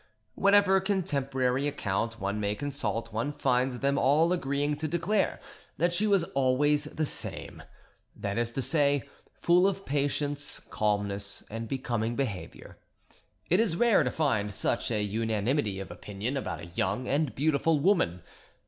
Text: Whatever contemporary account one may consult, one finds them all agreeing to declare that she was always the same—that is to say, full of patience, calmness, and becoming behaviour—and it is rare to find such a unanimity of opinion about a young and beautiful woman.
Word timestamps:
Whatever 0.33 0.79
contemporary 0.81 1.67
account 1.67 2.19
one 2.19 2.39
may 2.39 2.55
consult, 2.55 3.13
one 3.13 3.31
finds 3.33 3.81
them 3.81 3.99
all 3.99 4.33
agreeing 4.33 4.75
to 4.77 4.87
declare 4.87 5.39
that 5.77 5.93
she 5.93 6.07
was 6.07 6.23
always 6.33 6.85
the 6.85 7.05
same—that 7.05 8.35
is 8.35 8.49
to 8.53 8.63
say, 8.63 9.07
full 9.31 9.67
of 9.67 9.85
patience, 9.85 10.59
calmness, 10.59 11.43
and 11.51 11.67
becoming 11.67 12.15
behaviour—and 12.15 12.79
it 13.51 13.59
is 13.59 13.75
rare 13.75 14.01
to 14.01 14.09
find 14.09 14.55
such 14.55 14.89
a 14.89 15.03
unanimity 15.03 15.79
of 15.79 15.91
opinion 15.91 16.35
about 16.35 16.59
a 16.61 16.65
young 16.73 17.07
and 17.07 17.35
beautiful 17.35 17.79
woman. 17.79 18.23